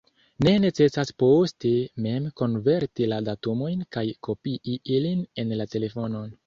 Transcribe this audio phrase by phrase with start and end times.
[0.45, 1.73] Ne necesas poste
[2.07, 6.37] mem konverti la datumojn kaj kopii ilin en la telefonon.